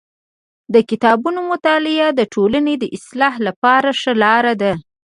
[0.73, 4.73] د کتابونو مطالعه د ټولني د اصلاح لپاره ښه لار ده.